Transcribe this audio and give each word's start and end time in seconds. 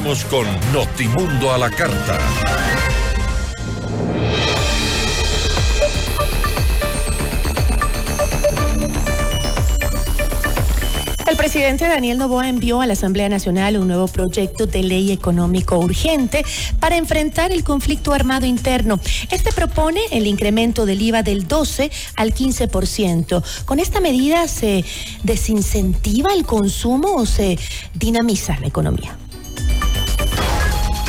Vamos 0.00 0.24
con 0.26 0.46
Notimundo 0.72 1.52
a 1.52 1.58
la 1.58 1.68
carta. 1.70 2.20
El 11.26 11.36
presidente 11.36 11.88
Daniel 11.88 12.16
Novoa 12.16 12.48
envió 12.48 12.80
a 12.80 12.86
la 12.86 12.92
Asamblea 12.92 13.28
Nacional 13.28 13.76
un 13.76 13.88
nuevo 13.88 14.06
proyecto 14.06 14.68
de 14.68 14.84
ley 14.84 15.10
económico 15.10 15.76
urgente 15.76 16.44
para 16.78 16.96
enfrentar 16.96 17.50
el 17.50 17.64
conflicto 17.64 18.12
armado 18.12 18.46
interno. 18.46 19.00
Este 19.32 19.50
propone 19.50 20.00
el 20.12 20.28
incremento 20.28 20.86
del 20.86 21.02
IVA 21.02 21.24
del 21.24 21.48
12 21.48 21.90
al 22.14 22.32
15%. 22.32 23.64
¿Con 23.64 23.80
esta 23.80 23.98
medida 23.98 24.46
se 24.46 24.84
desincentiva 25.24 26.32
el 26.34 26.46
consumo 26.46 27.16
o 27.16 27.26
se 27.26 27.58
dinamiza 27.94 28.56
la 28.60 28.68
economía? 28.68 29.18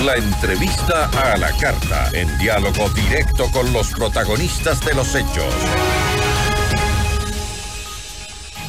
La 0.06 0.16
entrevista 0.16 1.10
a 1.10 1.38
la 1.38 1.52
carta, 1.58 2.10
en 2.14 2.38
diálogo 2.38 2.88
directo 2.92 3.52
con 3.52 3.74
los 3.74 3.90
protagonistas 3.92 4.80
de 4.86 4.94
los 4.94 5.14
hechos. 5.14 5.54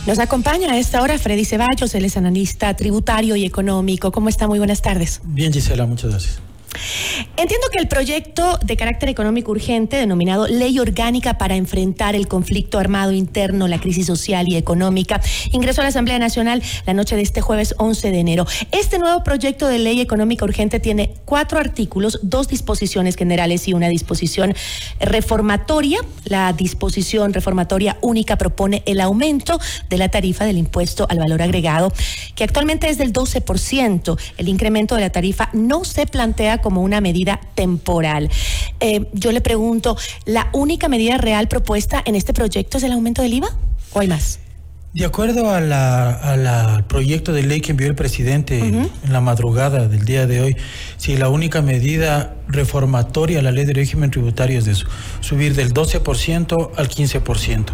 Nos 0.08 0.18
acompaña 0.18 0.72
a 0.72 0.78
esta 0.78 1.00
hora 1.02 1.18
Freddy 1.18 1.44
Ceballos, 1.44 1.94
él 1.94 2.04
es 2.04 2.16
analista 2.16 2.74
tributario 2.74 3.36
y 3.36 3.44
económico. 3.44 4.10
¿Cómo 4.10 4.28
está? 4.28 4.48
Muy 4.48 4.58
buenas 4.58 4.82
tardes. 4.82 5.20
Bien, 5.22 5.52
Gisela, 5.52 5.86
muchas 5.86 6.10
gracias. 6.10 6.40
Entiendo 7.40 7.68
que 7.72 7.78
el 7.78 7.88
proyecto 7.88 8.58
de 8.62 8.76
carácter 8.76 9.08
económico 9.08 9.50
urgente, 9.50 9.96
denominado 9.96 10.46
Ley 10.46 10.78
Orgánica 10.78 11.38
para 11.38 11.56
enfrentar 11.56 12.14
el 12.14 12.28
conflicto 12.28 12.78
armado 12.78 13.12
interno, 13.12 13.66
la 13.66 13.80
crisis 13.80 14.04
social 14.04 14.44
y 14.46 14.58
económica, 14.58 15.22
ingresó 15.50 15.80
a 15.80 15.84
la 15.84 15.88
Asamblea 15.88 16.18
Nacional 16.18 16.62
la 16.84 16.92
noche 16.92 17.16
de 17.16 17.22
este 17.22 17.40
jueves 17.40 17.74
11 17.78 18.10
de 18.10 18.18
enero. 18.18 18.46
Este 18.72 18.98
nuevo 18.98 19.24
proyecto 19.24 19.68
de 19.68 19.78
ley 19.78 20.02
económica 20.02 20.44
urgente 20.44 20.80
tiene 20.80 21.14
cuatro 21.24 21.58
artículos, 21.58 22.20
dos 22.22 22.46
disposiciones 22.46 23.16
generales 23.16 23.66
y 23.68 23.72
una 23.72 23.88
disposición 23.88 24.54
reformatoria. 25.00 26.00
La 26.26 26.52
disposición 26.52 27.32
reformatoria 27.32 27.96
única 28.02 28.36
propone 28.36 28.82
el 28.84 29.00
aumento 29.00 29.58
de 29.88 29.96
la 29.96 30.10
tarifa 30.10 30.44
del 30.44 30.58
impuesto 30.58 31.06
al 31.08 31.20
valor 31.20 31.40
agregado, 31.40 31.90
que 32.34 32.44
actualmente 32.44 32.90
es 32.90 32.98
del 32.98 33.14
12%. 33.14 34.20
El 34.36 34.48
incremento 34.50 34.94
de 34.94 35.00
la 35.00 35.10
tarifa 35.10 35.48
no 35.54 35.86
se 35.86 36.04
plantea 36.04 36.58
como 36.58 36.82
una 36.82 37.00
medida 37.00 37.29
temporal. 37.54 38.30
Eh, 38.80 39.06
yo 39.12 39.30
le 39.30 39.40
pregunto, 39.40 39.96
¿la 40.24 40.48
única 40.52 40.88
medida 40.88 41.18
real 41.18 41.48
propuesta 41.48 42.02
en 42.04 42.14
este 42.14 42.32
proyecto 42.32 42.78
es 42.78 42.84
el 42.84 42.92
aumento 42.92 43.22
del 43.22 43.34
IVA 43.34 43.50
o 43.92 44.00
hay 44.00 44.08
más? 44.08 44.40
De 44.92 45.04
acuerdo 45.04 45.48
al 45.52 46.84
proyecto 46.88 47.32
de 47.32 47.44
ley 47.44 47.60
que 47.60 47.70
envió 47.70 47.86
el 47.86 47.94
presidente 47.94 48.58
en 48.58 48.90
la 49.08 49.20
madrugada 49.20 49.86
del 49.86 50.04
día 50.04 50.26
de 50.26 50.40
hoy, 50.40 50.56
si 50.96 51.16
la 51.16 51.28
única 51.28 51.62
medida 51.62 52.34
reformatoria 52.48 53.38
a 53.38 53.42
la 53.42 53.52
ley 53.52 53.64
de 53.64 53.72
régimen 53.72 54.10
tributario 54.10 54.58
es 54.58 54.64
de 54.64 54.72
eso, 54.72 54.86
subir 55.20 55.54
del 55.54 55.72
12% 55.72 56.70
al 56.76 56.88
15%. 56.88 57.66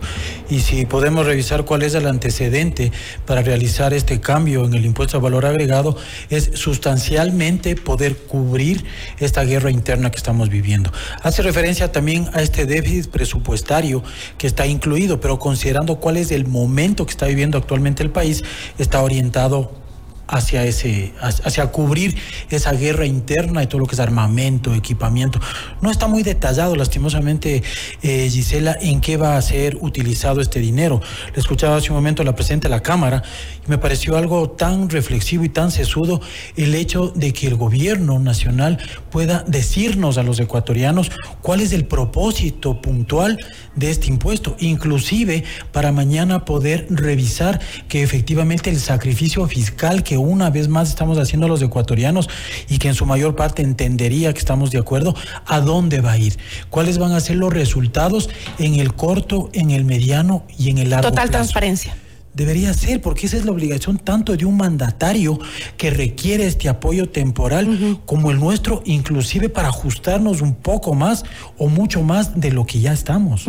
Y 0.50 0.60
si 0.60 0.84
podemos 0.84 1.24
revisar 1.24 1.64
cuál 1.64 1.84
es 1.84 1.94
el 1.94 2.06
antecedente 2.06 2.92
para 3.24 3.40
realizar 3.40 3.94
este 3.94 4.20
cambio 4.20 4.66
en 4.66 4.74
el 4.74 4.84
impuesto 4.84 5.16
a 5.16 5.20
valor 5.20 5.46
agregado, 5.46 5.96
es 6.28 6.50
sustancialmente 6.52 7.76
poder 7.76 8.14
cubrir 8.18 8.84
esta 9.18 9.42
guerra 9.44 9.70
interna 9.70 10.10
que 10.10 10.18
estamos 10.18 10.50
viviendo. 10.50 10.92
Hace 11.22 11.40
referencia 11.40 11.90
también 11.90 12.28
a 12.34 12.42
este 12.42 12.66
déficit 12.66 13.10
presupuestario 13.10 14.02
que 14.36 14.46
está 14.46 14.66
incluido, 14.66 15.18
pero 15.18 15.38
considerando 15.38 15.96
cuál 15.96 16.18
es 16.18 16.30
el 16.30 16.46
momento 16.46 17.05
que 17.06 17.12
está 17.12 17.26
viviendo 17.26 17.56
actualmente 17.56 18.02
el 18.02 18.10
país 18.10 18.44
está 18.78 19.02
orientado 19.02 19.85
hacia 20.28 20.64
ese, 20.64 21.12
hacia 21.20 21.66
cubrir 21.68 22.16
esa 22.50 22.72
guerra 22.72 23.06
interna 23.06 23.62
y 23.62 23.66
todo 23.66 23.80
lo 23.80 23.86
que 23.86 23.94
es 23.94 24.00
armamento, 24.00 24.74
equipamiento. 24.74 25.40
No 25.80 25.90
está 25.90 26.08
muy 26.08 26.22
detallado, 26.22 26.76
lastimosamente, 26.76 27.62
eh, 28.02 28.28
Gisela, 28.30 28.76
en 28.80 29.00
qué 29.00 29.16
va 29.16 29.36
a 29.36 29.42
ser 29.42 29.78
utilizado 29.80 30.40
este 30.40 30.60
dinero. 30.60 31.00
Le 31.34 31.40
escuchaba 31.40 31.76
hace 31.76 31.90
un 31.90 31.96
momento 31.96 32.24
la 32.24 32.34
presidenta 32.34 32.68
de 32.68 32.74
la 32.74 32.82
Cámara 32.82 33.22
y 33.66 33.70
me 33.70 33.78
pareció 33.78 34.16
algo 34.16 34.50
tan 34.50 34.88
reflexivo 34.88 35.44
y 35.44 35.48
tan 35.48 35.70
sesudo 35.70 36.20
el 36.56 36.74
hecho 36.74 37.12
de 37.14 37.32
que 37.32 37.46
el 37.46 37.56
gobierno 37.56 38.18
nacional 38.18 38.78
pueda 39.10 39.44
decirnos 39.46 40.18
a 40.18 40.22
los 40.22 40.40
ecuatorianos 40.40 41.10
cuál 41.42 41.60
es 41.60 41.72
el 41.72 41.84
propósito 41.84 42.80
puntual 42.80 43.38
de 43.74 43.90
este 43.90 44.08
impuesto, 44.08 44.56
inclusive 44.58 45.44
para 45.72 45.92
mañana 45.92 46.44
poder 46.44 46.86
revisar 46.90 47.60
que 47.88 48.02
efectivamente 48.02 48.70
el 48.70 48.80
sacrificio 48.80 49.46
fiscal 49.46 50.02
que 50.02 50.15
una 50.16 50.50
vez 50.50 50.68
más 50.68 50.88
estamos 50.88 51.18
haciendo 51.18 51.48
los 51.48 51.62
ecuatorianos 51.62 52.28
y 52.68 52.78
que 52.78 52.88
en 52.88 52.94
su 52.94 53.06
mayor 53.06 53.36
parte 53.36 53.62
entendería 53.62 54.32
que 54.32 54.38
estamos 54.38 54.70
de 54.70 54.78
acuerdo, 54.78 55.14
a 55.46 55.60
dónde 55.60 56.00
va 56.00 56.12
a 56.12 56.18
ir, 56.18 56.38
cuáles 56.70 56.98
van 56.98 57.12
a 57.12 57.20
ser 57.20 57.36
los 57.36 57.52
resultados 57.52 58.30
en 58.58 58.76
el 58.76 58.94
corto, 58.94 59.50
en 59.52 59.70
el 59.70 59.84
mediano 59.84 60.44
y 60.58 60.70
en 60.70 60.78
el 60.78 60.90
largo 60.90 61.10
Total 61.10 61.30
transparencia. 61.30 61.96
Debería 62.36 62.74
ser, 62.74 63.00
porque 63.00 63.26
esa 63.26 63.38
es 63.38 63.46
la 63.46 63.52
obligación 63.52 63.96
tanto 63.96 64.36
de 64.36 64.44
un 64.44 64.58
mandatario 64.58 65.38
que 65.78 65.88
requiere 65.88 66.46
este 66.46 66.68
apoyo 66.68 67.08
temporal 67.08 67.98
como 68.04 68.30
el 68.30 68.38
nuestro, 68.38 68.82
inclusive 68.84 69.48
para 69.48 69.68
ajustarnos 69.68 70.42
un 70.42 70.54
poco 70.54 70.92
más 70.92 71.24
o 71.56 71.68
mucho 71.68 72.02
más 72.02 72.38
de 72.38 72.52
lo 72.52 72.66
que 72.66 72.80
ya 72.80 72.92
estamos. 72.92 73.48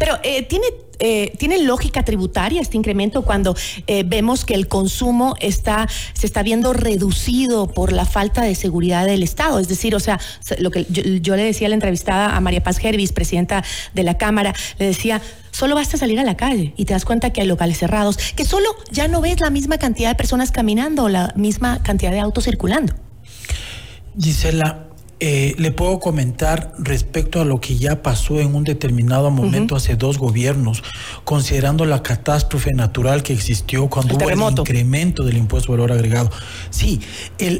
Pero 0.00 0.18
eh, 0.24 0.42
tiene 0.42 0.66
eh, 0.98 1.32
¿tiene 1.38 1.58
lógica 1.58 2.04
tributaria 2.04 2.60
este 2.60 2.76
incremento 2.76 3.22
cuando 3.22 3.56
eh, 3.86 4.04
vemos 4.06 4.44
que 4.44 4.54
el 4.54 4.68
consumo 4.68 5.34
está, 5.40 5.88
se 6.12 6.26
está 6.26 6.42
viendo 6.42 6.72
reducido 6.72 7.68
por 7.68 7.92
la 7.92 8.04
falta 8.04 8.42
de 8.42 8.54
seguridad 8.54 9.06
del 9.06 9.22
Estado? 9.22 9.58
Es 9.58 9.68
decir, 9.68 9.94
o 9.94 10.00
sea, 10.00 10.20
lo 10.58 10.70
que 10.70 10.86
yo, 10.88 11.36
le 11.36 11.44
decía 11.44 11.66
a 11.66 11.70
la 11.70 11.74
entrevistada 11.74 12.36
a 12.36 12.40
María 12.40 12.62
Paz 12.62 12.78
Gervis, 12.78 13.12
presidenta 13.12 13.64
de 13.94 14.02
la 14.02 14.18
Cámara, 14.18 14.54
le 14.78 14.86
decía, 14.86 15.20
solo 15.50 15.74
basta 15.74 15.96
salir 15.96 16.18
a 16.20 16.24
la 16.24 16.36
calle 16.36 16.74
y 16.76 16.84
te 16.84 16.94
das 16.94 17.04
cuenta 17.04 17.30
que 17.30 17.40
hay 17.40 17.46
locales 17.46 17.78
cerrados, 17.78 18.16
que 18.34 18.44
solo 18.44 18.68
ya 18.90 19.08
no 19.08 19.20
ves 19.20 19.40
la 19.40 19.50
misma 19.50 19.78
cantidad 19.78 20.10
de 20.10 20.14
personas 20.14 20.50
caminando 20.52 21.08
la 21.08 21.32
misma 21.36 21.82
cantidad 21.82 22.12
de 22.12 22.20
autos 22.20 22.44
circulando. 22.44 22.94
Gisela, 24.18 24.88
eh, 25.20 25.54
le 25.58 25.70
puedo 25.70 26.00
comentar 26.00 26.72
respecto 26.78 27.40
a 27.40 27.44
lo 27.44 27.60
que 27.60 27.76
ya 27.76 28.02
pasó 28.02 28.40
en 28.40 28.54
un 28.54 28.64
determinado 28.64 29.30
momento 29.30 29.76
hace 29.76 29.94
dos 29.94 30.18
gobiernos, 30.18 30.82
considerando 31.22 31.84
la 31.84 32.02
catástrofe 32.02 32.72
natural 32.72 33.22
que 33.22 33.32
existió 33.32 33.88
cuando 33.88 34.16
hubo 34.16 34.28
el 34.28 34.58
incremento 34.58 35.22
del 35.22 35.36
impuesto 35.36 35.72
de 35.72 35.78
valor 35.78 35.92
agregado. 35.92 36.30
Sí, 36.70 37.00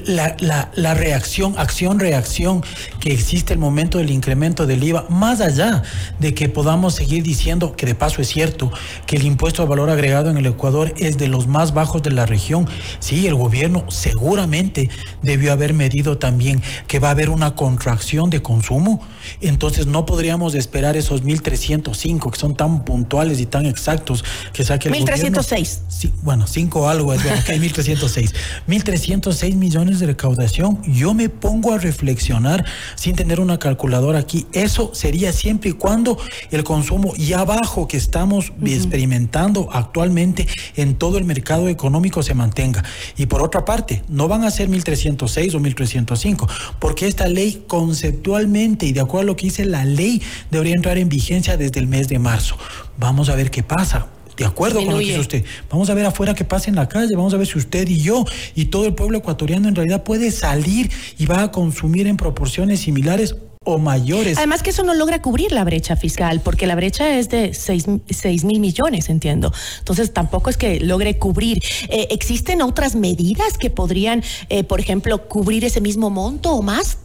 la, 0.06 0.94
reacción, 0.94 1.54
acción-reacción 1.56 2.62
que 2.98 3.12
existe 3.12 3.52
el 3.52 3.60
momento 3.60 3.98
del 3.98 4.10
incremento 4.10 4.66
del 4.66 4.82
IVA, 4.82 5.06
más 5.08 5.40
allá 5.40 5.82
de 6.18 6.34
que 6.34 6.48
podamos 6.48 6.94
seguir 6.94 7.22
diciendo, 7.22 7.76
que 7.76 7.86
de 7.86 7.94
paso 7.94 8.20
es 8.20 8.28
cierto, 8.28 8.72
que 9.06 9.16
el 9.16 9.24
impuesto 9.24 9.62
de 9.62 9.68
valor 9.68 9.90
agregado 9.90 10.30
en 10.30 10.38
el 10.38 10.46
Ecuador 10.46 10.92
es 10.96 11.18
de 11.18 11.28
los 11.28 11.46
más 11.46 11.72
bajos 11.72 12.02
de 12.02 12.10
la 12.10 12.26
región, 12.26 12.66
sí, 12.98 13.26
el 13.26 13.36
gobierno 13.36 13.84
seguramente 13.88 14.90
debió 15.22 15.52
haber 15.52 15.72
medido 15.72 16.18
también 16.18 16.60
que 16.88 16.98
va 16.98 17.08
a 17.08 17.12
haber 17.12 17.30
una 17.30 17.43
contracción 17.52 18.30
de 18.30 18.42
consumo, 18.42 19.00
entonces 19.40 19.86
no 19.86 20.06
podríamos 20.06 20.54
esperar 20.54 20.96
esos 20.96 21.22
1.305 21.22 22.30
que 22.30 22.38
son 22.38 22.54
tan 22.56 22.84
puntuales 22.84 23.40
y 23.40 23.46
tan 23.46 23.66
exactos 23.66 24.24
que 24.52 24.64
saque 24.64 24.88
el 24.88 24.94
1.306. 24.94 25.78
Sí, 25.88 26.12
bueno, 26.22 26.46
5 26.46 26.88
algo, 26.88 27.12
es 27.12 27.22
bueno, 27.22 27.42
que 27.44 27.52
hay 27.52 27.58
1.306. 27.58 28.32
1.306 28.68 29.54
millones 29.54 30.00
de 30.00 30.06
recaudación. 30.06 30.82
Yo 30.84 31.14
me 31.14 31.28
pongo 31.28 31.72
a 31.72 31.78
reflexionar 31.78 32.64
sin 32.94 33.16
tener 33.16 33.40
una 33.40 33.58
calculadora 33.58 34.18
aquí. 34.18 34.46
Eso 34.52 34.90
sería 34.94 35.32
siempre 35.32 35.70
y 35.70 35.72
cuando 35.72 36.18
el 36.50 36.64
consumo 36.64 37.14
ya 37.16 37.44
bajo 37.44 37.88
que 37.88 37.96
estamos 37.96 38.52
experimentando 38.64 39.68
actualmente 39.72 40.46
en 40.76 40.96
todo 40.96 41.18
el 41.18 41.24
mercado 41.24 41.68
económico 41.68 42.22
se 42.22 42.34
mantenga. 42.34 42.84
Y 43.16 43.26
por 43.26 43.42
otra 43.42 43.64
parte, 43.64 44.02
no 44.08 44.28
van 44.28 44.44
a 44.44 44.50
ser 44.50 44.68
1.306 44.68 45.54
o 45.54 45.60
1.305, 45.60 46.48
porque 46.78 47.06
esta 47.06 47.26
ley 47.28 47.33
conceptualmente 47.66 48.86
y 48.86 48.92
de 48.92 49.00
acuerdo 49.00 49.22
a 49.22 49.26
lo 49.26 49.36
que 49.36 49.46
dice 49.46 49.64
la 49.64 49.84
ley 49.84 50.22
debería 50.50 50.74
entrar 50.74 50.98
en 50.98 51.08
vigencia 51.08 51.56
desde 51.56 51.80
el 51.80 51.86
mes 51.86 52.08
de 52.08 52.18
marzo. 52.18 52.56
Vamos 52.98 53.28
a 53.28 53.34
ver 53.34 53.50
qué 53.50 53.62
pasa. 53.62 54.08
De 54.36 54.44
acuerdo 54.44 54.80
con 54.80 54.94
lo 54.94 54.98
que 54.98 55.04
dice 55.04 55.20
usted. 55.20 55.44
Vamos 55.70 55.90
a 55.90 55.94
ver 55.94 56.06
afuera 56.06 56.34
qué 56.34 56.44
pasa 56.44 56.68
en 56.68 56.74
la 56.74 56.88
calle. 56.88 57.14
Vamos 57.14 57.32
a 57.34 57.36
ver 57.36 57.46
si 57.46 57.56
usted 57.56 57.88
y 57.88 58.00
yo 58.00 58.24
y 58.54 58.66
todo 58.66 58.86
el 58.86 58.94
pueblo 58.94 59.18
ecuatoriano 59.18 59.68
en 59.68 59.76
realidad 59.76 60.02
puede 60.02 60.32
salir 60.32 60.90
y 61.18 61.26
va 61.26 61.42
a 61.42 61.52
consumir 61.52 62.08
en 62.08 62.16
proporciones 62.16 62.80
similares 62.80 63.36
o 63.64 63.78
mayores. 63.78 64.36
Además 64.36 64.62
que 64.62 64.70
eso 64.70 64.82
no 64.82 64.94
logra 64.94 65.20
cubrir 65.20 65.52
la 65.52 65.64
brecha 65.64 65.96
fiscal, 65.96 66.40
porque 66.40 66.66
la 66.66 66.74
brecha 66.74 67.18
es 67.18 67.28
de 67.30 67.54
6 67.54 68.44
mil 68.44 68.60
millones, 68.60 69.08
entiendo. 69.08 69.52
Entonces 69.78 70.12
tampoco 70.12 70.50
es 70.50 70.56
que 70.56 70.80
logre 70.80 71.18
cubrir. 71.18 71.62
Eh, 71.88 72.08
¿Existen 72.10 72.62
otras 72.62 72.94
medidas 72.94 73.58
que 73.58 73.70
podrían, 73.70 74.22
eh, 74.50 74.64
por 74.64 74.80
ejemplo, 74.80 75.28
cubrir 75.28 75.64
ese 75.64 75.80
mismo 75.80 76.10
monto 76.10 76.52
o 76.52 76.62
más? 76.62 76.98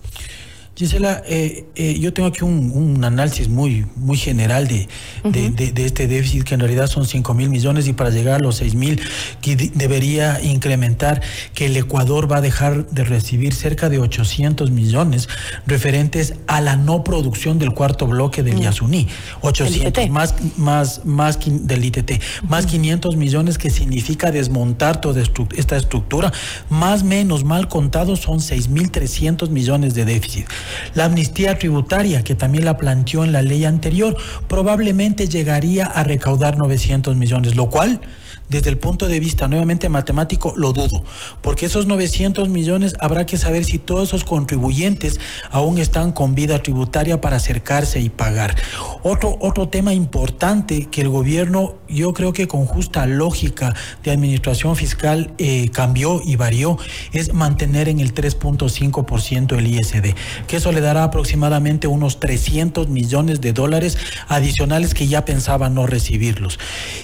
Gisela, 0.80 1.22
eh, 1.28 1.66
eh, 1.76 2.00
yo 2.00 2.14
tengo 2.14 2.30
aquí 2.30 2.46
un, 2.46 3.04
análisis 3.04 3.50
muy, 3.50 3.86
muy 3.98 4.18
general 4.18 4.66
de, 4.70 4.88
de, 5.26 5.86
este 5.86 6.08
déficit, 6.08 6.46
que 6.46 6.54
en 6.54 6.62
realidad 6.62 6.88
son 6.88 7.06
5 7.06 7.34
mil 7.34 7.50
millones 7.50 7.86
y 7.90 7.92
para 7.92 8.12
llegar 8.12 8.36
a 8.36 8.40
los 8.40 8.56
6 8.56 8.76
mil, 8.76 9.02
que 9.42 9.58
debería 9.58 10.42
incrementar, 10.42 11.22
que 11.54 11.66
el 11.66 11.76
Ecuador 11.76 12.31
va 12.31 12.38
a 12.38 12.42
dejar 12.42 12.88
de 12.92 13.04
recibir 13.04 13.54
cerca 13.54 13.90
de 13.90 14.00
800 14.00 14.72
millones 14.72 15.28
referentes 15.68 16.36
a 16.48 16.62
la 16.62 16.78
no 16.78 17.04
producción 17.04 17.60
del 17.60 17.74
cuarto 17.74 18.08
bloque 18.08 18.42
del 18.42 18.62
Yasuní. 18.62 19.10
800, 19.42 20.10
más, 20.10 20.34
más, 20.56 21.02
más 21.04 21.40
del 21.46 21.84
ITT, 21.84 22.24
más 22.48 22.66
500 22.66 23.18
millones 23.18 23.58
que 23.58 23.70
significa 23.70 24.31
desmontar 24.31 25.02
toda 25.02 25.22
esta 25.58 25.76
estructura, 25.76 26.31
más 26.70 27.04
menos 27.04 27.44
mal 27.44 27.68
contado 27.68 28.16
son 28.16 28.40
6.300 28.40 29.50
millones 29.50 29.94
de 29.94 30.06
déficit. 30.06 30.48
La 30.94 31.06
amnistía 31.06 31.57
tributaria, 31.57 32.24
que 32.24 32.36
también 32.36 32.66
la 32.66 32.77
planteó 32.77 33.24
en 33.24 33.31
la 33.31 33.42
ley 33.42 33.66
anterior, 33.66 34.16
probablemente 34.48 35.27
llegaría 35.27 35.86
a 35.86 36.04
recaudar 36.04 36.57
900 36.57 37.16
millones, 37.16 37.56
lo 37.56 37.69
cual 37.69 38.01
desde 38.50 38.71
el 38.71 38.80
punto 38.80 39.07
de 39.07 39.19
vista 39.19 39.48
nuevamente 39.48 39.89
matemático, 39.89 40.54
lo 40.57 40.74
dudo, 40.74 41.04
porque 41.42 41.68
esos 41.68 41.86
900 41.86 42.50
millones 42.50 42.95
habrá 43.00 43.25
que 43.27 43.38
saber 43.38 43.63
si 43.63 43.77
todos 43.77 44.10
esos 44.10 44.24
contribuyentes 44.24 45.19
aún 45.51 45.77
están 45.77 46.12
con 46.12 46.33
vida 46.33 46.62
tributaria 46.63 47.21
para 47.21 47.36
acercarse 47.38 48.00
y 48.00 48.10
pagar. 48.10 48.56
Otro, 49.04 49.38
otro 49.40 49.69
tema 49.69 49.94
importante 49.94 50.88
que 50.92 51.01
el 51.01 51.10
gobierno, 51.10 51.75
yo 51.88 52.13
creo 52.13 52.34
que 52.34 52.48
con 52.48 52.66
justa 52.66 53.06
lógica 53.06 53.74
de 54.04 54.12
administración 54.12 54.75
fiscal 54.75 55.34
eh, 55.38 55.69
cambió 55.69 56.22
y 56.24 56.36
varió, 56.36 56.78
es 57.13 57.34
mantener 57.34 57.88
en 57.88 58.00
el 58.00 58.13
3.5% 58.13 59.57
el 59.57 59.68
ISD, 59.68 60.16
que 60.48 60.57
eso 60.57 60.72
le 60.72 60.81
dará 60.81 61.06
aproximadamente 61.06 61.88
unos 61.88 62.19
300 62.19 62.90
millones 62.90 63.42
de 63.42 63.54
dólares 63.54 63.98
adicionales 64.28 64.94
que 64.94 65.07
ya 65.07 65.24
pensaba 65.24 65.69
no 65.69 65.88
recibirlos. 65.88 66.60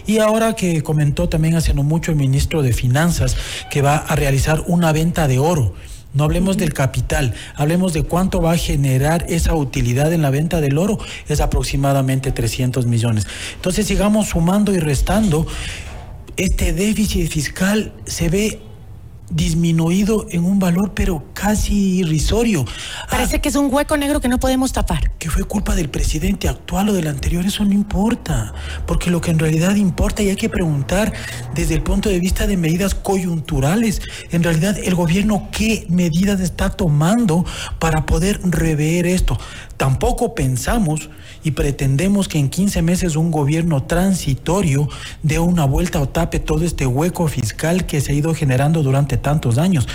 Y 0.06 0.20
ahora 0.20 0.54
que 0.54 0.84
comentó 0.84 1.30
también 1.30 1.56
hace 1.56 1.74
no 1.74 1.84
mucho 1.84 2.12
el 2.12 2.18
ministro 2.18 2.62
de 2.62 2.74
Finanzas 2.74 3.38
que 3.72 3.82
va 3.82 3.96
a 3.96 4.16
realizar 4.16 4.64
una 4.68 4.92
venta 4.92 5.28
de 5.28 5.40
oro. 5.40 5.74
No 6.16 6.24
hablemos 6.24 6.58
del 6.58 6.74
capital, 6.74 7.34
hablemos 7.56 7.94
de 7.94 8.04
cuánto 8.04 8.42
va 8.42 8.54
a 8.54 8.58
generar 8.58 9.26
esa 9.28 9.54
utilidad 9.54 10.12
en 10.14 10.22
la 10.22 10.30
venta 10.30 10.62
del 10.62 10.78
oro, 10.78 10.98
es 11.28 11.42
aproximadamente 11.42 12.32
300 12.32 12.86
millones. 12.86 13.28
Entonces 13.56 13.86
sigamos 13.86 14.30
sumando 14.30 14.74
y 14.74 14.80
restando, 14.80 15.46
este 16.38 16.74
déficit 16.74 17.30
fiscal 17.30 17.92
se 18.06 18.30
ve 18.30 18.62
disminuido 19.30 20.28
en 20.30 20.46
un 20.46 20.60
valor 20.60 20.94
pero 20.94 21.24
casi 21.34 21.98
irrisorio. 22.00 22.66
Parece 23.10 23.38
ah, 23.38 23.42
que 23.42 23.50
es 23.50 23.56
un 23.56 23.74
hueco 23.74 23.98
negro 23.98 24.22
que 24.22 24.28
no 24.28 24.40
podemos 24.40 24.72
tapar. 24.72 25.12
Que 25.18 25.30
fue 25.30 25.44
culpa 25.44 25.76
del 25.76 25.90
presidente 25.90 26.48
actual 26.48 26.90
o 26.90 26.94
del 26.94 27.08
anterior, 27.08 27.46
eso 27.46 27.66
no 27.66 27.74
importa, 27.74 28.54
porque 28.86 29.10
lo 29.10 29.22
que 29.22 29.32
en 29.32 29.40
realidad 29.40 29.76
importa 29.76 30.24
y 30.24 30.30
hay 30.30 30.36
que 30.36 30.50
preguntar 30.50 31.14
desde 31.54 31.76
el 31.76 31.82
punto 31.82 32.10
de 32.10 32.20
vista 32.20 32.48
de 32.48 32.58
medidas 32.58 32.94
coyunturales, 32.94 34.02
en 34.32 34.44
realidad 34.44 34.78
el 34.84 34.96
gobierno 34.96 35.50
qué 35.52 35.86
medidas 35.90 36.40
está 36.40 36.70
tomando 36.70 37.46
para 37.80 38.06
poder 38.06 38.40
rever 38.44 39.06
esto. 39.06 39.38
Tampoco 39.78 40.36
pensamos 40.36 41.10
y 41.44 41.52
pretendemos 41.52 42.28
que 42.28 42.40
en 42.40 42.50
15 42.50 42.82
meses 42.82 43.16
un 43.16 43.30
gobierno 43.30 43.84
transitorio 43.84 44.88
dé 45.22 45.38
una 45.38 45.66
vuelta 45.66 46.00
o 46.00 46.08
tape 46.08 46.40
todo 46.40 46.64
este 46.64 46.88
hueco 46.88 47.28
fiscal 47.28 47.86
que 47.86 48.00
se 48.02 48.14
ha 48.14 48.16
ido 48.16 48.34
generando 48.34 48.84
durante 48.84 49.15
tantos 49.18 49.58
años. 49.58 49.88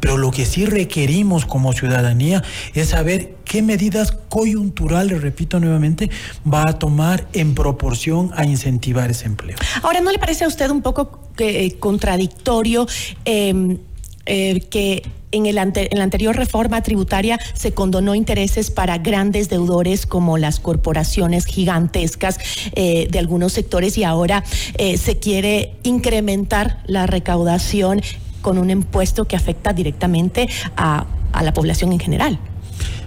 Pero 0.00 0.16
lo 0.16 0.30
que 0.30 0.46
sí 0.46 0.66
requerimos 0.66 1.46
como 1.46 1.72
ciudadanía 1.72 2.42
es 2.74 2.88
saber 2.90 3.36
qué 3.44 3.62
medidas 3.62 4.12
coyunturales, 4.12 5.22
repito 5.22 5.58
nuevamente, 5.58 6.10
va 6.46 6.68
a 6.68 6.78
tomar 6.78 7.26
en 7.32 7.54
proporción 7.54 8.30
a 8.36 8.44
incentivar 8.44 9.10
ese 9.10 9.26
empleo. 9.26 9.56
Ahora, 9.82 10.00
¿no 10.00 10.12
le 10.12 10.18
parece 10.18 10.44
a 10.44 10.48
usted 10.48 10.70
un 10.70 10.82
poco 10.82 11.30
eh, 11.38 11.76
contradictorio 11.78 12.86
em, 13.24 13.78
eh, 14.26 14.60
que 14.70 15.02
en, 15.30 15.46
el 15.46 15.58
en 15.58 15.98
la 15.98 16.04
anterior 16.04 16.34
reforma 16.34 16.82
tributaria 16.82 17.38
se 17.54 17.72
condonó 17.72 18.14
intereses 18.14 18.70
para 18.70 18.98
grandes 18.98 19.48
deudores 19.48 20.06
como 20.06 20.38
las 20.38 20.58
corporaciones 20.58 21.44
gigantescas 21.44 22.38
eh, 22.74 23.08
de 23.10 23.18
algunos 23.18 23.52
sectores 23.52 23.98
y 23.98 24.04
ahora 24.04 24.42
se 24.78 25.18
quiere 25.18 25.74
incrementar 25.82 26.82
la 26.86 27.06
recaudación 27.06 28.00
con 28.48 28.56
un 28.56 28.70
impuesto 28.70 29.26
que 29.26 29.36
afecta 29.36 29.74
directamente 29.74 30.48
a, 30.74 31.04
a 31.34 31.42
la 31.42 31.52
población 31.52 31.92
en 31.92 32.00
general. 32.00 32.38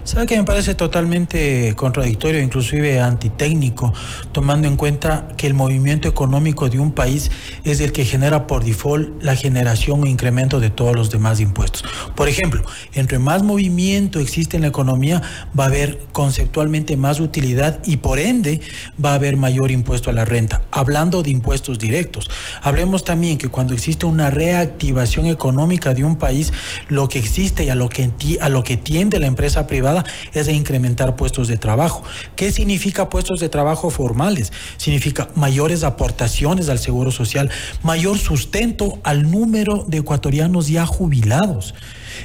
¿Sabe 0.04 0.26
que 0.26 0.36
me 0.36 0.42
parece 0.42 0.74
totalmente 0.74 1.74
contradictorio, 1.76 2.40
inclusive 2.40 2.98
antitécnico, 2.98 3.94
tomando 4.32 4.66
en 4.66 4.76
cuenta 4.76 5.28
que 5.36 5.46
el 5.46 5.54
movimiento 5.54 6.08
económico 6.08 6.68
de 6.68 6.80
un 6.80 6.90
país 6.90 7.30
es 7.62 7.80
el 7.80 7.92
que 7.92 8.04
genera 8.04 8.48
por 8.48 8.64
default 8.64 9.22
la 9.22 9.36
generación 9.36 10.02
o 10.02 10.06
incremento 10.06 10.58
de 10.58 10.70
todos 10.70 10.96
los 10.96 11.10
demás 11.10 11.38
impuestos? 11.38 11.84
Por 12.16 12.28
ejemplo, 12.28 12.64
entre 12.94 13.20
más 13.20 13.44
movimiento 13.44 14.18
existe 14.18 14.56
en 14.56 14.62
la 14.62 14.68
economía, 14.68 15.22
va 15.58 15.64
a 15.64 15.68
haber 15.68 16.00
conceptualmente 16.10 16.96
más 16.96 17.20
utilidad 17.20 17.78
y 17.84 17.98
por 17.98 18.18
ende 18.18 18.60
va 19.02 19.12
a 19.12 19.14
haber 19.14 19.36
mayor 19.36 19.70
impuesto 19.70 20.10
a 20.10 20.12
la 20.12 20.24
renta. 20.24 20.62
Hablando 20.72 21.22
de 21.22 21.30
impuestos 21.30 21.78
directos, 21.78 22.28
hablemos 22.60 23.04
también 23.04 23.38
que 23.38 23.48
cuando 23.48 23.72
existe 23.72 24.04
una 24.04 24.30
reactivación 24.30 25.26
económica 25.26 25.94
de 25.94 26.02
un 26.02 26.16
país, 26.16 26.52
lo 26.88 27.08
que 27.08 27.20
existe 27.20 27.62
y 27.62 27.68
a 27.68 27.76
lo 27.76 27.88
que, 27.88 28.10
a 28.40 28.48
lo 28.48 28.64
que 28.64 28.76
tiende 28.76 29.20
la 29.20 29.28
empresa 29.28 29.68
privada 29.68 29.91
es 30.32 30.46
de 30.46 30.52
incrementar 30.52 31.16
puestos 31.16 31.48
de 31.48 31.56
trabajo. 31.56 32.02
¿Qué 32.36 32.52
significa 32.52 33.08
puestos 33.08 33.40
de 33.40 33.48
trabajo 33.48 33.90
formales? 33.90 34.52
Significa 34.76 35.28
mayores 35.34 35.84
aportaciones 35.84 36.68
al 36.68 36.78
Seguro 36.78 37.10
Social, 37.10 37.50
mayor 37.82 38.18
sustento 38.18 38.98
al 39.04 39.30
número 39.30 39.84
de 39.86 39.98
ecuatorianos 39.98 40.68
ya 40.68 40.86
jubilados. 40.86 41.74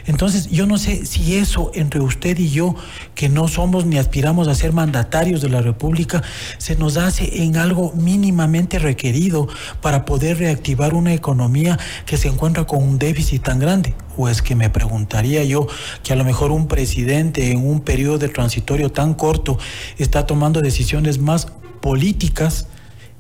Entonces, 0.05 0.49
yo 0.49 0.65
no 0.65 0.77
sé 0.77 1.05
si 1.05 1.35
eso 1.35 1.71
entre 1.73 1.99
usted 1.99 2.37
y 2.37 2.49
yo, 2.49 2.75
que 3.15 3.29
no 3.29 3.47
somos 3.47 3.85
ni 3.85 3.97
aspiramos 3.97 4.47
a 4.47 4.55
ser 4.55 4.73
mandatarios 4.73 5.41
de 5.41 5.49
la 5.49 5.61
República, 5.61 6.23
se 6.57 6.75
nos 6.75 6.97
hace 6.97 7.43
en 7.43 7.57
algo 7.57 7.93
mínimamente 7.95 8.79
requerido 8.79 9.47
para 9.81 10.05
poder 10.05 10.37
reactivar 10.37 10.93
una 10.93 11.13
economía 11.13 11.77
que 12.05 12.17
se 12.17 12.27
encuentra 12.27 12.65
con 12.65 12.81
un 12.83 12.97
déficit 12.97 13.43
tan 13.43 13.59
grande. 13.59 13.93
O 14.17 14.29
es 14.29 14.41
que 14.41 14.55
me 14.55 14.69
preguntaría 14.69 15.43
yo 15.43 15.67
que 16.03 16.13
a 16.13 16.15
lo 16.15 16.23
mejor 16.23 16.51
un 16.51 16.67
presidente 16.67 17.51
en 17.51 17.65
un 17.65 17.81
periodo 17.81 18.17
de 18.17 18.29
transitorio 18.29 18.91
tan 18.91 19.13
corto 19.13 19.59
está 19.97 20.25
tomando 20.25 20.61
decisiones 20.61 21.19
más 21.19 21.47
políticas 21.81 22.67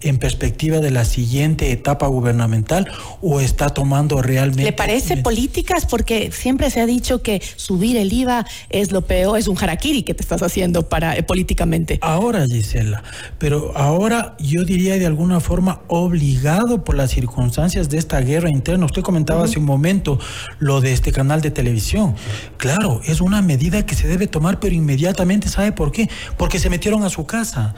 en 0.01 0.19
perspectiva 0.19 0.79
de 0.79 0.91
la 0.91 1.05
siguiente 1.05 1.71
etapa 1.71 2.07
gubernamental 2.07 2.87
o 3.21 3.39
está 3.39 3.69
tomando 3.69 4.21
realmente... 4.21 4.63
¿Le 4.63 4.73
parece 4.73 5.17
políticas? 5.17 5.85
Porque 5.85 6.31
siempre 6.31 6.69
se 6.69 6.81
ha 6.81 6.85
dicho 6.85 7.21
que 7.21 7.41
subir 7.55 7.97
el 7.97 8.13
IVA 8.13 8.45
es 8.69 8.91
lo 8.91 9.01
peor, 9.01 9.39
es 9.39 9.47
un 9.47 9.57
harakiri 9.57 10.03
que 10.03 10.13
te 10.13 10.21
estás 10.21 10.43
haciendo 10.43 10.87
para 10.87 11.17
eh, 11.17 11.23
políticamente. 11.23 11.97
Ahora, 12.01 12.45
Gisela, 12.45 13.03
pero 13.39 13.75
ahora 13.75 14.35
yo 14.39 14.63
diría 14.63 14.97
de 14.97 15.05
alguna 15.05 15.39
forma 15.39 15.81
obligado 15.87 16.83
por 16.83 16.95
las 16.95 17.11
circunstancias 17.11 17.89
de 17.89 17.97
esta 17.97 18.19
guerra 18.21 18.49
interna. 18.49 18.85
Usted 18.85 19.01
comentaba 19.01 19.45
hace 19.45 19.59
un 19.59 19.65
momento 19.65 20.19
lo 20.59 20.79
de 20.81 20.93
este 20.93 21.11
canal 21.11 21.41
de 21.41 21.51
televisión. 21.51 22.15
Claro, 22.57 23.01
es 23.05 23.21
una 23.21 23.41
medida 23.41 23.85
que 23.85 23.95
se 23.95 24.07
debe 24.07 24.27
tomar, 24.27 24.59
pero 24.59 24.75
inmediatamente, 24.75 25.49
¿sabe 25.49 25.71
por 25.71 25.91
qué? 25.91 26.09
Porque 26.37 26.59
se 26.59 26.69
metieron 26.69 27.03
a 27.03 27.09
su 27.09 27.25
casa. 27.25 27.73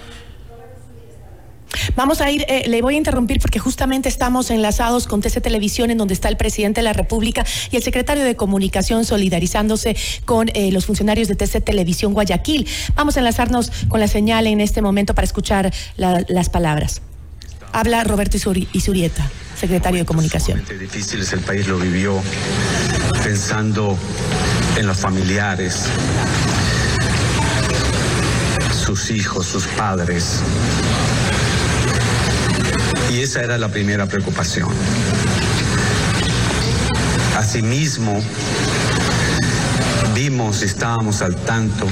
Vamos 2.00 2.22
a 2.22 2.32
ir, 2.32 2.46
eh, 2.48 2.64
le 2.70 2.82
voy 2.82 2.96
a 2.96 2.98
interrumpir 2.98 3.42
porque 3.42 3.60
justamente 3.60 4.08
estamos 4.08 4.52
enlazados 4.52 5.06
con 5.06 5.20
TC 5.20 5.42
Televisión, 5.42 5.92
en 5.92 5.98
donde 5.98 6.14
está 6.14 6.30
el 6.30 6.38
presidente 6.38 6.80
de 6.80 6.86
la 6.86 6.94
República 6.94 7.46
y 7.72 7.76
el 7.76 7.84
secretario 7.84 8.24
de 8.24 8.38
Comunicación 8.38 9.04
solidarizándose 9.04 9.98
con 10.24 10.48
eh, 10.54 10.72
los 10.72 10.86
funcionarios 10.86 11.28
de 11.28 11.36
TC 11.36 11.60
Televisión 11.60 12.14
Guayaquil. 12.14 12.70
Vamos 12.96 13.18
a 13.18 13.20
enlazarnos 13.20 13.70
con 13.90 14.00
la 14.00 14.08
señal 14.08 14.48
en 14.48 14.62
este 14.62 14.82
momento 14.82 15.14
para 15.14 15.26
escuchar 15.26 15.74
las 15.98 16.48
palabras. 16.48 17.02
Habla 17.74 18.06
Roberto 18.06 18.38
Isurieta, 18.38 19.30
secretario 19.60 20.00
de 20.00 20.06
Comunicación. 20.06 20.64
difícil 20.80 21.20
el 21.20 21.40
país 21.42 21.68
lo 21.68 21.80
vivió 21.80 22.18
pensando 23.26 23.98
en 24.78 24.88
los 24.88 24.98
familiares, 24.98 25.84
sus 28.86 29.12
hijos, 29.12 29.48
sus 29.48 29.68
padres 29.68 30.40
y 33.10 33.22
esa 33.22 33.42
era 33.42 33.58
la 33.58 33.70
primera 33.70 34.06
preocupación. 34.06 34.70
Asimismo, 37.38 38.22
vimos, 40.14 40.62
estábamos 40.62 41.22
al 41.22 41.36
tanto 41.36 41.88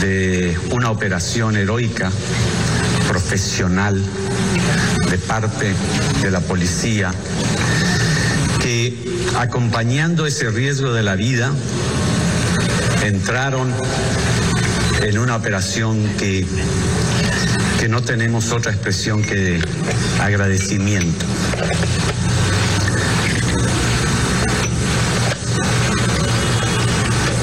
de 0.00 0.56
una 0.70 0.90
operación 0.90 1.56
heroica, 1.56 2.10
profesional, 3.08 4.00
de 5.10 5.18
parte 5.18 5.74
de 6.22 6.30
la 6.30 6.40
policía, 6.40 7.12
que 8.60 8.96
acompañando 9.38 10.26
ese 10.26 10.50
riesgo 10.50 10.92
de 10.92 11.02
la 11.02 11.16
vida, 11.16 11.50
entraron 13.04 13.74
en 15.02 15.18
una 15.18 15.36
operación 15.36 16.08
que, 16.18 16.46
que 17.84 17.88
no 17.90 18.00
tenemos 18.00 18.50
otra 18.50 18.72
expresión 18.72 19.20
que 19.20 19.60
agradecimiento. 20.18 21.26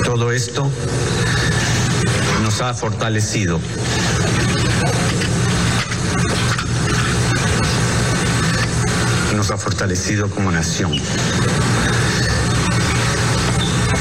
Todo 0.03 0.31
esto 0.31 0.67
nos 2.41 2.59
ha 2.59 2.73
fortalecido. 2.73 3.59
Nos 9.35 9.51
ha 9.51 9.57
fortalecido 9.57 10.27
como 10.27 10.51
nación. 10.51 10.99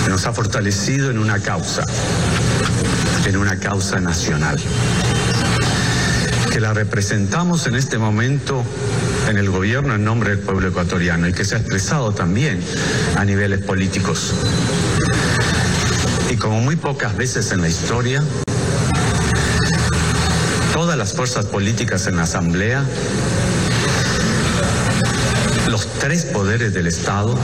Nos 0.08 0.24
ha 0.24 0.32
fortalecido 0.32 1.10
en 1.10 1.18
una 1.18 1.38
causa, 1.38 1.84
en 3.26 3.36
una 3.36 3.58
causa 3.58 4.00
nacional, 4.00 4.58
la 6.60 6.74
representamos 6.74 7.66
en 7.66 7.74
este 7.74 7.96
momento 7.96 8.62
en 9.28 9.38
el 9.38 9.48
gobierno 9.48 9.94
en 9.94 10.04
nombre 10.04 10.30
del 10.30 10.40
pueblo 10.40 10.68
ecuatoriano 10.68 11.26
y 11.26 11.32
que 11.32 11.44
se 11.44 11.54
ha 11.54 11.58
expresado 11.58 12.12
también 12.12 12.60
a 13.16 13.24
niveles 13.24 13.60
políticos. 13.60 14.34
Y 16.30 16.36
como 16.36 16.60
muy 16.60 16.76
pocas 16.76 17.16
veces 17.16 17.50
en 17.52 17.62
la 17.62 17.68
historia, 17.68 18.22
todas 20.74 20.98
las 20.98 21.14
fuerzas 21.14 21.46
políticas 21.46 22.06
en 22.06 22.16
la 22.16 22.24
Asamblea, 22.24 22.84
los 25.68 25.86
tres 25.98 26.26
poderes 26.26 26.74
del 26.74 26.86
Estado, 26.86 27.38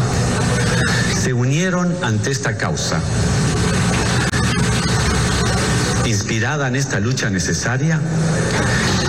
se 1.18 1.32
unieron 1.32 1.96
ante 2.02 2.30
esta 2.30 2.58
causa, 2.58 3.00
inspirada 6.04 6.68
en 6.68 6.76
esta 6.76 7.00
lucha 7.00 7.30
necesaria, 7.30 8.00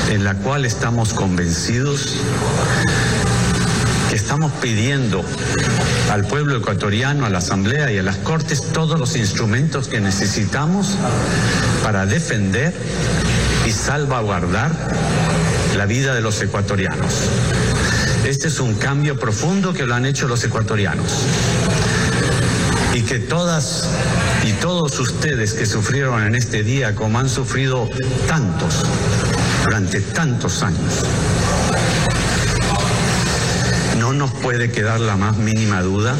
en 0.09 0.23
la 0.23 0.35
cual 0.35 0.65
estamos 0.65 1.13
convencidos 1.13 2.15
que 4.09 4.15
estamos 4.15 4.51
pidiendo 4.61 5.23
al 6.11 6.25
pueblo 6.25 6.57
ecuatoriano, 6.57 7.25
a 7.25 7.29
la 7.29 7.39
Asamblea 7.39 7.91
y 7.91 7.97
a 7.97 8.03
las 8.03 8.17
Cortes 8.17 8.71
todos 8.71 8.99
los 8.99 9.15
instrumentos 9.15 9.87
que 9.87 9.99
necesitamos 9.99 10.95
para 11.83 12.05
defender 12.05 12.73
y 13.65 13.71
salvaguardar 13.71 14.71
la 15.75 15.85
vida 15.85 16.15
de 16.15 16.21
los 16.21 16.41
ecuatorianos. 16.41 17.13
Este 18.25 18.47
es 18.47 18.59
un 18.59 18.75
cambio 18.75 19.19
profundo 19.19 19.73
que 19.73 19.85
lo 19.85 19.95
han 19.95 20.05
hecho 20.05 20.27
los 20.27 20.43
ecuatorianos 20.43 21.07
y 22.93 23.01
que 23.01 23.19
todas 23.19 23.89
y 24.45 24.53
todos 24.53 24.99
ustedes 24.99 25.53
que 25.53 25.65
sufrieron 25.65 26.23
en 26.23 26.35
este 26.35 26.63
día, 26.63 26.95
como 26.95 27.19
han 27.19 27.29
sufrido 27.29 27.89
tantos 28.27 28.83
durante 29.67 29.99
tantos 29.99 30.63
años, 30.63 31.03
no 33.99 34.13
nos 34.13 34.31
puede 34.31 34.71
quedar 34.71 35.01
la 35.01 35.17
más 35.17 35.35
mínima 35.35 35.81
duda 35.81 36.15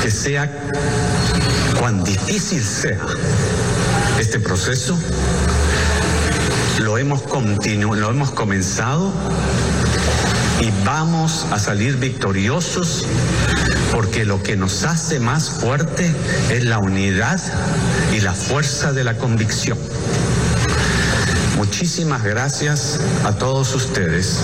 que 0.00 0.10
sea 0.10 0.50
cuán 1.78 2.02
difícil 2.02 2.64
sea 2.64 2.98
este 4.18 4.40
proceso, 4.40 4.98
lo 6.80 6.96
hemos, 6.96 7.24
lo 7.26 8.10
hemos 8.10 8.30
comenzado 8.30 9.12
y 10.62 10.70
vamos 10.82 11.44
a 11.50 11.58
salir 11.58 11.98
victoriosos 11.98 13.04
porque 13.92 14.24
lo 14.24 14.42
que 14.42 14.56
nos 14.56 14.84
hace 14.84 15.20
más 15.20 15.50
fuerte 15.50 16.10
es 16.50 16.64
la 16.64 16.78
unidad 16.78 17.38
y 18.16 18.20
la 18.20 18.32
fuerza 18.32 18.94
de 18.94 19.04
la 19.04 19.18
convicción. 19.18 19.76
Muchísimas 21.56 22.22
gracias 22.22 23.00
a 23.24 23.32
todos 23.36 23.74
ustedes. 23.74 24.42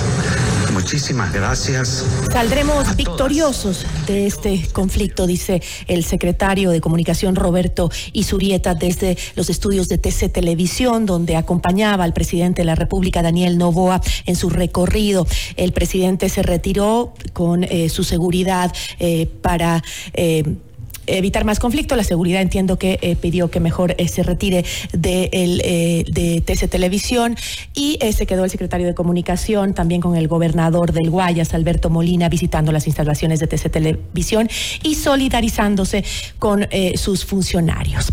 Muchísimas 0.73 1.33
gracias. 1.33 2.07
Saldremos 2.33 2.97
victoriosos 2.97 3.85
de 4.07 4.27
este 4.27 4.67
conflicto, 4.73 5.27
dice 5.27 5.63
el 5.89 6.05
secretario 6.05 6.71
de 6.71 6.81
Comunicación 6.81 7.37
Roberto 7.37 7.91
Isurieta 8.15 8.75
desde 8.75 9.19
los 9.37 9.51
estudios 9.51 9.89
de 9.89 9.99
TC 9.99 10.33
Televisión, 10.33 11.05
donde 11.05 11.37
acompañaba 11.37 12.05
al 12.05 12.15
presidente 12.15 12.63
de 12.63 12.67
la 12.67 12.75
República, 12.75 13.23
Daniel 13.23 13.59
Novoa, 13.59 14.01
en 14.25 14.35
su 14.35 14.49
recorrido. 14.49 15.27
El 15.57 15.73
presidente 15.73 16.31
se 16.31 16.43
retiró 16.43 17.13
con 17.35 17.65
eh, 17.65 17.91
su 17.91 18.05
seguridad 18.05 18.73
eh, 18.99 19.31
para... 19.43 19.83
Eh, 20.15 20.57
evitar 21.07 21.45
más 21.45 21.59
conflicto. 21.59 21.97
La 21.97 22.05
seguridad 22.05 22.43
entiendo 22.43 22.79
que 22.79 22.99
eh, 23.03 23.17
pidió 23.17 23.51
que 23.51 23.61
mejor 23.61 23.95
eh, 23.99 24.09
se 24.09 24.23
retire 24.23 24.65
de, 24.93 25.31
el, 25.33 25.61
eh, 25.65 26.05
de 26.09 26.41
TC 26.41 26.69
Televisión 26.69 27.37
y 27.75 27.99
se 28.13 28.27
quedó 28.27 28.45
el 28.45 28.51
secretario 28.51 28.87
de 28.87 28.95
Comunicación 28.95 29.75
también 29.75 30.01
con 30.01 30.17
el 30.17 30.29
gobernador 30.29 30.93
del 30.93 31.11
Guayas, 31.11 31.55
Alberto 31.55 31.91
Molina, 31.91 32.29
visitando 32.29 32.73
las 32.73 32.87
instalaciones 32.87 33.41
de 33.41 33.47
TC 33.47 33.71
Televisión 33.71 34.49
y 34.83 34.95
solidarizándose 34.95 36.05
con 36.39 36.67
sus 36.95 37.25
funcionarios. 37.25 38.13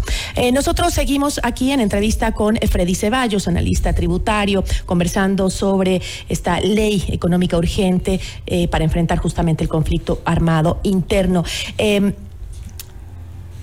nosotros 0.53 0.93
seguimos 0.93 1.39
aquí 1.43 1.71
en 1.71 1.79
entrevista 1.79 2.31
con 2.33 2.57
Freddy 2.57 2.95
Ceballos, 2.95 3.47
analista 3.47 3.93
tributario, 3.93 4.63
conversando 4.85 5.49
sobre 5.49 6.01
esta 6.27 6.59
ley 6.59 7.03
económica 7.09 7.57
urgente 7.57 8.19
para 8.69 8.83
enfrentar 8.83 9.17
justamente 9.19 9.63
el 9.63 9.69
conflicto 9.69 10.21
armado 10.25 10.79
interno. 10.83 11.43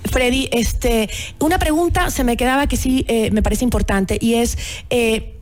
Freddy, 0.09 0.49
este, 0.51 1.09
una 1.39 1.59
pregunta 1.59 2.09
se 2.11 2.23
me 2.23 2.37
quedaba 2.37 2.67
que 2.67 2.77
sí 2.77 3.05
eh, 3.07 3.31
me 3.31 3.41
parece 3.41 3.63
importante 3.63 4.17
y 4.19 4.35
es... 4.35 4.57
Eh, 4.89 5.33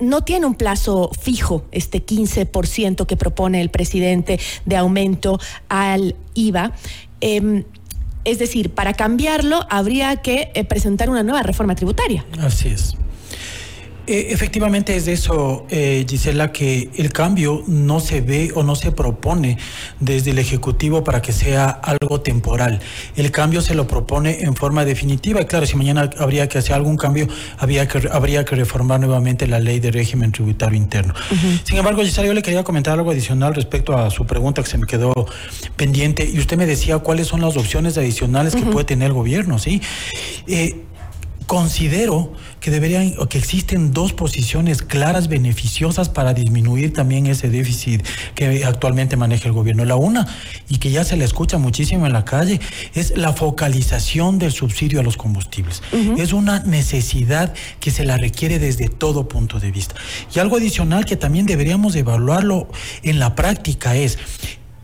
no 0.00 0.22
tiene 0.22 0.44
un 0.44 0.56
plazo 0.56 1.10
fijo 1.18 1.64
este 1.70 2.04
15% 2.04 3.06
que 3.06 3.16
propone 3.16 3.60
el 3.60 3.70
presidente 3.70 4.40
de 4.64 4.76
aumento 4.76 5.38
al 5.68 6.16
IVA. 6.34 6.72
Em, 7.20 7.62
es 8.24 8.38
decir, 8.38 8.70
para 8.70 8.94
cambiarlo 8.94 9.66
habría 9.70 10.16
que 10.16 10.50
eh, 10.54 10.64
presentar 10.64 11.10
una 11.10 11.22
nueva 11.22 11.42
reforma 11.42 11.74
tributaria. 11.74 12.24
Así 12.40 12.68
es. 12.68 12.96
Eh, 14.06 14.28
efectivamente 14.30 14.96
es 14.96 15.06
de 15.06 15.14
eso, 15.14 15.66
eh, 15.70 16.04
Gisela, 16.08 16.52
que 16.52 16.90
el 16.96 17.10
cambio 17.10 17.62
no 17.66 18.00
se 18.00 18.20
ve 18.20 18.52
o 18.54 18.62
no 18.62 18.76
se 18.76 18.92
propone 18.92 19.56
desde 19.98 20.32
el 20.32 20.38
Ejecutivo 20.38 21.02
para 21.02 21.22
que 21.22 21.32
sea 21.32 21.68
algo 21.70 22.20
temporal. 22.20 22.80
El 23.16 23.30
cambio 23.30 23.62
se 23.62 23.74
lo 23.74 23.86
propone 23.86 24.42
en 24.42 24.54
forma 24.54 24.84
definitiva 24.84 25.40
y 25.40 25.46
claro, 25.46 25.64
si 25.64 25.76
mañana 25.76 26.10
habría 26.18 26.48
que 26.48 26.58
hacer 26.58 26.74
algún 26.74 26.98
cambio, 26.98 27.28
habría 27.58 27.88
que, 27.88 28.08
habría 28.12 28.44
que 28.44 28.56
reformar 28.56 29.00
nuevamente 29.00 29.46
la 29.46 29.58
ley 29.58 29.80
de 29.80 29.90
régimen 29.90 30.32
tributario 30.32 30.76
interno. 30.76 31.14
Sin 31.64 31.78
embargo, 31.78 32.02
Gisela, 32.02 32.26
yo 32.26 32.34
le 32.34 32.42
quería 32.42 32.62
comentar 32.62 32.94
algo 32.98 33.10
adicional 33.10 33.54
respecto 33.54 33.96
a 33.96 34.10
su 34.10 34.26
pregunta 34.26 34.62
que 34.62 34.68
se 34.68 34.76
me 34.76 34.86
quedó 34.86 35.14
pendiente 35.76 36.28
y 36.30 36.38
usted 36.38 36.58
me 36.58 36.66
decía 36.66 36.98
cuáles 36.98 37.28
son 37.28 37.40
las 37.40 37.56
opciones 37.56 37.96
adicionales 37.96 38.54
que 38.54 38.62
puede 38.62 38.84
tener 38.84 39.08
el 39.08 39.14
gobierno, 39.14 39.58
¿sí? 39.58 39.80
Eh, 40.46 40.84
considero 41.46 42.32
que 42.60 42.70
deberían 42.70 43.14
o 43.18 43.28
que 43.28 43.38
existen 43.38 43.92
dos 43.92 44.12
posiciones 44.12 44.82
claras 44.82 45.28
beneficiosas 45.28 46.08
para 46.08 46.34
disminuir 46.34 46.92
también 46.92 47.26
ese 47.26 47.50
déficit 47.50 48.04
que 48.34 48.64
actualmente 48.64 49.16
maneja 49.16 49.48
el 49.48 49.52
gobierno. 49.52 49.84
La 49.84 49.96
una 49.96 50.26
y 50.68 50.78
que 50.78 50.90
ya 50.90 51.04
se 51.04 51.16
le 51.16 51.24
escucha 51.24 51.58
muchísimo 51.58 52.06
en 52.06 52.12
la 52.12 52.24
calle 52.24 52.60
es 52.94 53.16
la 53.16 53.32
focalización 53.32 54.38
del 54.38 54.52
subsidio 54.52 55.00
a 55.00 55.02
los 55.02 55.16
combustibles. 55.16 55.82
Es 56.16 56.32
una 56.32 56.60
necesidad 56.60 57.52
que 57.80 57.90
se 57.90 58.04
la 58.04 58.16
requiere 58.16 58.58
desde 58.58 58.88
todo 58.88 59.28
punto 59.28 59.60
de 59.60 59.70
vista. 59.70 59.94
Y 60.34 60.38
algo 60.38 60.56
adicional 60.56 61.04
que 61.04 61.16
también 61.16 61.46
deberíamos 61.46 61.94
evaluarlo 61.96 62.68
en 63.02 63.18
la 63.18 63.34
práctica 63.34 63.96
es 63.96 64.18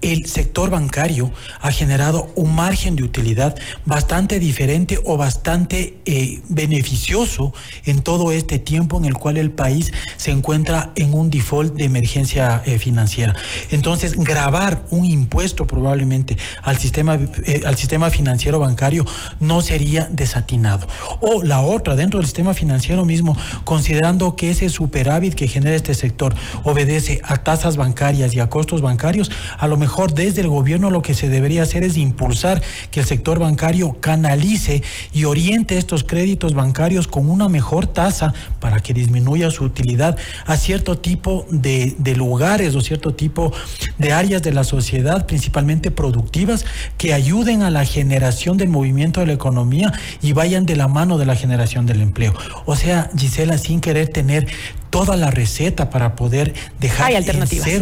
el 0.02 0.26
sector 0.26 0.70
bancario 0.70 1.30
ha 1.60 1.70
generado 1.70 2.30
un 2.34 2.54
margen 2.54 2.96
de 2.96 3.02
utilidad 3.02 3.54
bastante 3.84 4.38
diferente 4.38 4.98
o 5.04 5.16
bastante 5.16 5.98
eh, 6.04 6.40
beneficioso 6.48 7.52
en 7.84 8.00
todo 8.00 8.32
este 8.32 8.58
tiempo 8.58 8.98
en 8.98 9.04
el 9.04 9.14
cual 9.14 9.36
el 9.36 9.50
país 9.50 9.92
se 10.16 10.30
encuentra 10.30 10.92
en 10.96 11.14
un 11.14 11.30
default 11.30 11.74
de 11.74 11.84
emergencia 11.84 12.62
eh, 12.64 12.78
financiera. 12.78 13.34
Entonces, 13.70 14.16
grabar 14.16 14.84
un 14.90 15.04
impuesto 15.04 15.66
probablemente 15.66 16.36
al 16.62 16.78
sistema, 16.78 17.18
eh, 17.44 17.62
al 17.66 17.76
sistema 17.76 18.10
financiero 18.10 18.58
bancario 18.58 19.04
no 19.38 19.60
sería 19.60 20.08
desatinado. 20.10 20.86
O 21.20 21.42
la 21.42 21.60
otra, 21.60 21.96
dentro 21.96 22.18
del 22.18 22.26
sistema 22.26 22.54
financiero 22.54 23.04
mismo, 23.04 23.36
considerando 23.64 24.36
que 24.36 24.50
ese 24.50 24.68
superávit 24.68 25.34
que 25.34 25.48
genera 25.48 25.76
este 25.76 25.94
sector 25.94 26.34
obedece 26.64 27.20
a 27.24 27.38
tasas 27.38 27.76
bancarias 27.76 28.34
y 28.34 28.40
a 28.40 28.48
costos 28.48 28.80
bancarios, 28.80 29.30
a 29.58 29.66
lo 29.66 29.76
mejor 29.76 29.89
mejor 29.90 30.14
desde 30.14 30.42
el 30.42 30.48
gobierno 30.48 30.88
lo 30.88 31.02
que 31.02 31.14
se 31.14 31.28
debería 31.28 31.64
hacer 31.64 31.82
es 31.82 31.96
impulsar 31.96 32.62
que 32.92 33.00
el 33.00 33.06
sector 33.06 33.40
bancario 33.40 33.96
canalice 34.00 34.84
y 35.12 35.24
oriente 35.24 35.78
estos 35.78 36.04
créditos 36.04 36.54
bancarios 36.54 37.08
con 37.08 37.28
una 37.28 37.48
mejor 37.48 37.88
tasa 37.88 38.32
para 38.60 38.78
que 38.78 38.94
disminuya 38.94 39.50
su 39.50 39.64
utilidad 39.64 40.16
a 40.46 40.56
cierto 40.56 40.96
tipo 40.98 41.44
de, 41.50 41.96
de 41.98 42.14
lugares 42.14 42.76
o 42.76 42.80
cierto 42.82 43.14
tipo 43.14 43.52
de 43.98 44.12
áreas 44.12 44.44
de 44.44 44.52
la 44.52 44.62
sociedad, 44.62 45.26
principalmente 45.26 45.90
productivas, 45.90 46.64
que 46.96 47.12
ayuden 47.12 47.62
a 47.62 47.70
la 47.70 47.84
generación 47.84 48.58
del 48.58 48.68
movimiento 48.68 49.18
de 49.18 49.26
la 49.26 49.32
economía 49.32 49.92
y 50.22 50.34
vayan 50.34 50.66
de 50.66 50.76
la 50.76 50.86
mano 50.86 51.18
de 51.18 51.26
la 51.26 51.34
generación 51.34 51.84
del 51.86 52.00
empleo. 52.00 52.32
O 52.64 52.76
sea, 52.76 53.10
Gisela, 53.16 53.58
sin 53.58 53.80
querer 53.80 54.06
tener 54.06 54.46
toda 54.90 55.16
la 55.16 55.30
receta 55.30 55.88
para 55.88 56.16
poder 56.16 56.52
dejar 56.78 57.06
Hay 57.06 57.12
en 57.12 57.18
alternativas. 57.18 57.64
cero 57.64 57.78